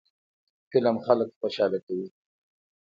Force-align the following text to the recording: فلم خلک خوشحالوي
فلم 0.71 0.95
خلک 1.05 1.29
خوشحالوي 1.39 2.07